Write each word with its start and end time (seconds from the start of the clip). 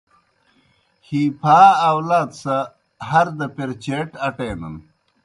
ہِی 1.07 1.21
پھا 1.39 1.59
آؤلات 1.87 2.31
سہ 2.41 2.55
ہر 3.09 3.27
دہ 3.37 3.47
پیر 3.55 3.71
چیٹ 3.83 4.09
آٹینَن۔ 4.25 4.75